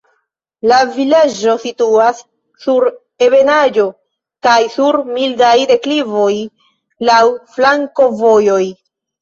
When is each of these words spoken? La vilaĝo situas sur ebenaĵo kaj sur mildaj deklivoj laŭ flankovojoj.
La 0.69 0.77
vilaĝo 0.93 1.51
situas 1.65 2.21
sur 2.65 2.87
ebenaĵo 3.27 3.85
kaj 4.49 4.57
sur 4.77 4.99
mildaj 5.13 5.53
deklivoj 5.75 6.33
laŭ 7.13 7.23
flankovojoj. 7.55 8.63